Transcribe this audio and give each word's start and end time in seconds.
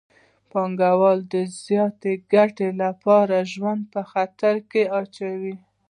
پانګوال 0.51 1.19
د 1.33 1.35
زیاتې 1.65 2.13
ګټې 2.33 2.69
لپاره 2.81 3.35
ژوند 3.53 3.81
په 3.93 4.01
خطر 4.11 4.55
کې 4.71 4.81
اچوي 4.99 5.55